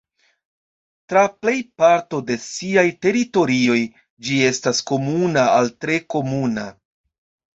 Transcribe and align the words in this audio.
Tra 1.11 1.21
plej 1.43 1.57
parto 1.81 2.21
de 2.29 2.37
siaj 2.45 2.85
teritorioj, 3.05 3.77
ĝi 4.29 4.39
estas 4.47 4.81
komuna 4.93 5.43
al 5.59 5.69
tre 5.85 5.99
komuna. 6.15 6.65